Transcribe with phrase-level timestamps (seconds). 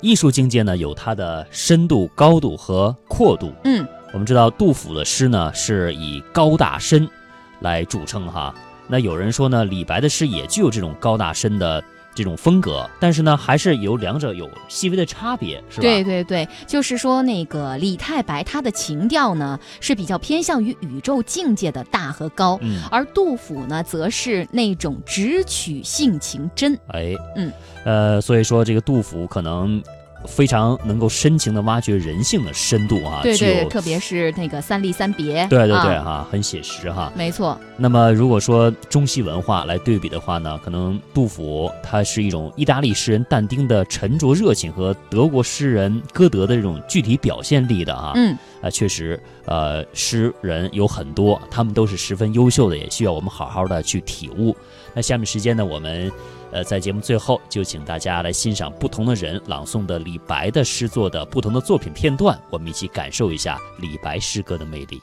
[0.00, 3.52] 艺术境界呢，有它的深度、高度和阔度。
[3.64, 7.08] 嗯，我们知道杜甫的诗呢是以高大深
[7.60, 8.54] 来著称哈。
[8.86, 11.82] 那有人说呢，李白的诗也具有这种高大深的。
[12.18, 15.82] 这种风格，但是呢，还是有两者有细微的差别，是吧？
[15.82, 26.76] 对对对，就是说那个李太白他的情调呢是比较偏向于宇宙境界的大和高，嗯，而杜甫呢则是那种直取性情真。
[26.88, 27.52] 哎，嗯，
[27.84, 29.80] 呃，所以说这个杜甫可能。
[30.26, 37.58] 非常能够深情的挖掘人性的深度啊，对对，特别是那个三吏三别，对对对哈，很写实哈，没错。
[37.76, 54.56] 那么如果说中西文化来对比的话呢，可能杜甫他是一种意大利诗人但丁的沉着热情和德国诗人歌德的这种具体表现力的啊，嗯啊，确实，呃，诗人有很多，他们都是十分优秀的，也需要我们好好的去体悟。
[54.94, 56.10] 那下面时间呢，我们。
[56.50, 65.02] 呃，在节目最后，就请大家来欣赏不同的人朗诵的李白的诗作的不同的作品片段，我们一起感受一下李白诗歌的魅力。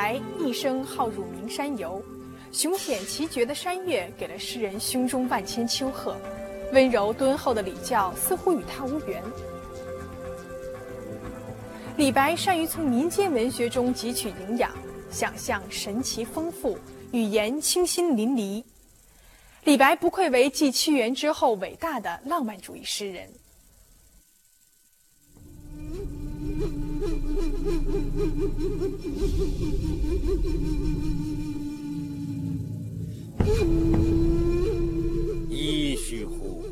[0.00, 2.02] 白一生好入名山游，
[2.52, 6.16] 雄险奇绝的山岳给了诗人胸中万千丘壑，
[6.72, 9.22] 温柔敦厚的礼教似乎与他无缘。
[11.98, 14.72] 李白善于从民间文学中汲取营养，
[15.10, 16.78] 想象神奇丰富，
[17.12, 18.64] 语言清新淋漓。
[19.64, 23.28] 李白不愧为继屈原之后伟大的浪漫主义诗人。
[35.48, 36.64] 噫吁乎！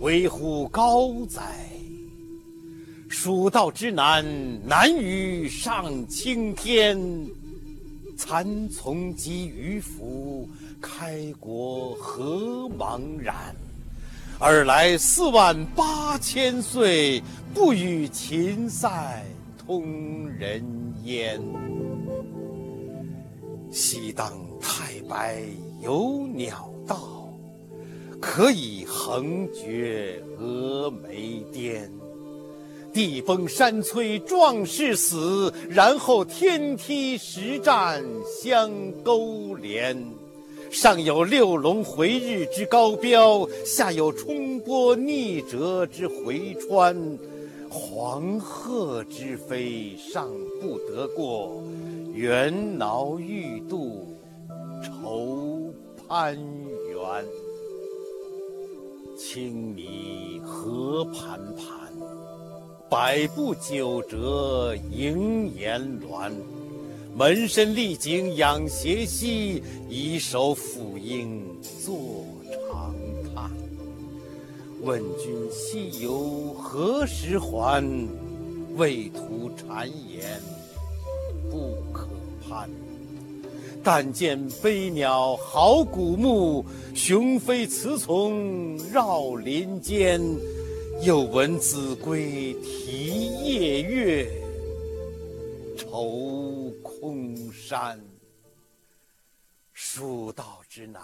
[0.00, 1.42] 危乎高哉！
[3.08, 4.24] 蜀道之难，
[4.66, 7.00] 难于上青天。
[8.16, 10.48] 蚕丛及鱼凫，
[10.80, 13.54] 开国何茫然！
[14.38, 17.22] 尔来四万八千岁，
[17.54, 19.24] 不与秦塞
[19.66, 20.64] 通人
[21.02, 21.42] 烟。
[23.68, 25.42] 西当太白
[25.82, 27.28] 有鸟道，
[28.20, 31.90] 可以横绝峨眉巅。
[32.92, 38.70] 地崩山摧壮士死，然后天梯石栈相
[39.02, 40.00] 勾连。
[40.70, 46.96] 上有六龙回日之高标，下有冲波逆折之回川。
[47.78, 50.30] 黄鹤之飞尚
[50.62, 51.62] 不得过，
[52.14, 54.16] 猿猱欲度
[54.82, 55.70] 愁
[56.08, 56.34] 攀
[56.88, 57.24] 援。
[59.14, 61.92] 青泥何盘盘，
[62.88, 66.32] 百步九折萦岩峦。
[67.14, 71.42] 门深丽景仰斜溪，以手抚膺
[71.84, 72.24] 坐
[72.70, 72.95] 长。
[74.82, 78.08] 问君西游何时还？
[78.76, 80.40] 畏途谗言
[81.50, 82.08] 不可
[82.46, 82.68] 攀。
[83.82, 90.20] 但见飞鸟号古木，雄飞雌从绕林间。
[91.02, 94.30] 又闻子规啼夜月，
[95.76, 98.00] 愁空山。
[99.74, 101.02] 蜀道之难，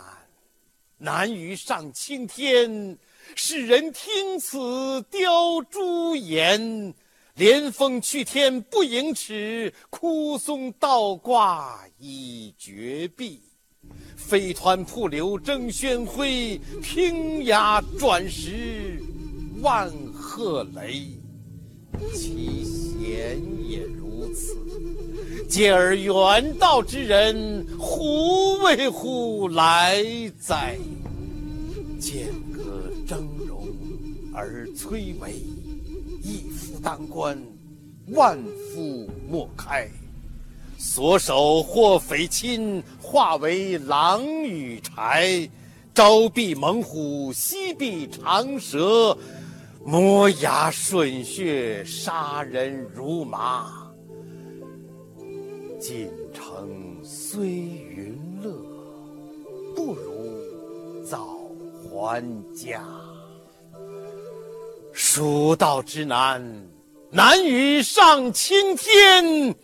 [1.03, 2.97] 难于上青天。
[3.35, 6.95] 世人听此凋朱颜。
[7.35, 13.41] 连峰去天不盈尺，枯松倒挂倚绝壁。
[14.17, 16.25] 飞湍瀑流争喧哗，
[16.83, 19.03] 平崖转石
[19.61, 21.07] 万壑雷。
[22.15, 24.55] 其险也如此，
[25.53, 30.03] 嗟尔远道之人，胡为乎来
[30.41, 30.79] 哉？
[32.01, 33.69] 剑阁峥嵘
[34.35, 35.31] 而崔嵬，
[36.23, 37.39] 一夫当关，
[38.13, 39.87] 万夫莫开。
[40.79, 45.51] 所守或匪亲，化为狼与豺。
[45.95, 49.15] 朝避猛虎，夕避长蛇，
[49.85, 53.92] 磨牙吮血，杀人如麻。
[55.83, 58.53] 锦城虽云乐，
[59.75, 61.41] 不如早
[61.83, 62.25] 还
[62.55, 62.81] 家。
[64.93, 66.41] 蜀道之难，
[67.11, 69.57] 难于上青天。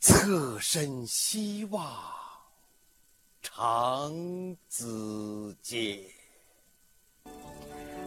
[0.00, 1.86] 侧身西望，
[3.42, 4.10] 长
[4.68, 6.00] 子节。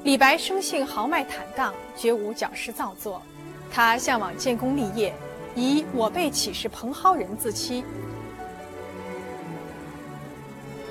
[0.04, 3.22] 李白生性豪迈坦荡，绝无矫饰造作。
[3.72, 5.14] 他向往建功立业，
[5.58, 7.84] 以“我辈岂是蓬蒿人”自欺。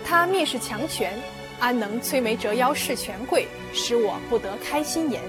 [0.05, 1.17] 他蔑视强权，
[1.61, 5.23] 安能摧眉折腰事权贵，使我不得开心颜？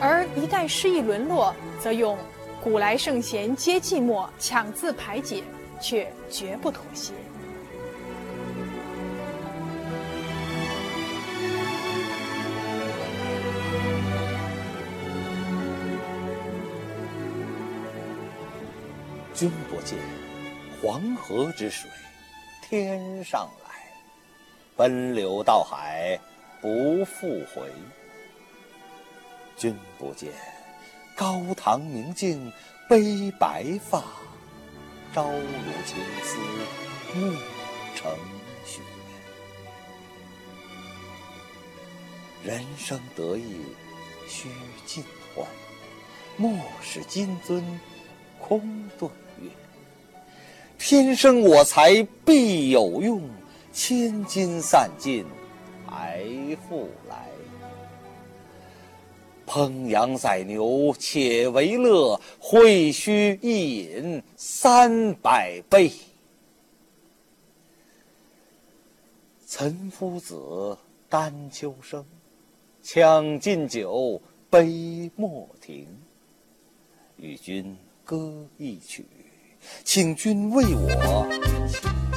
[0.00, 2.18] 而一旦失意沦落，则用
[2.60, 5.44] “古来圣贤皆寂寞”抢自排解，
[5.80, 7.12] 却绝不妥协。
[19.34, 19.98] 君不见，
[20.80, 21.90] 黄河之水
[22.62, 23.74] 天上来，
[24.76, 26.16] 奔流到海
[26.60, 27.68] 不复回。
[29.56, 30.32] 君不见，
[31.16, 32.52] 高堂明镜
[32.88, 34.04] 悲白发，
[35.12, 36.38] 朝如青丝
[37.18, 37.32] 暮
[37.96, 38.16] 成
[38.64, 38.80] 雪。
[42.44, 43.64] 人生得意
[44.28, 44.48] 须
[44.86, 45.02] 尽
[45.34, 45.44] 欢，
[46.36, 47.62] 莫使金樽
[48.40, 49.08] 空对
[50.86, 53.22] 天生我材必有用，
[53.72, 55.24] 千金散尽
[55.86, 56.22] 还
[56.68, 57.26] 复来。
[59.46, 65.90] 烹羊宰牛且为乐，会须一饮三百杯。
[69.46, 70.76] 岑夫子，
[71.08, 72.04] 丹丘生，
[72.82, 74.20] 将进酒，
[74.50, 75.86] 杯莫停。
[77.16, 79.06] 与君歌一曲，
[79.84, 81.26] 请君为我。
[81.70, 82.13] 倾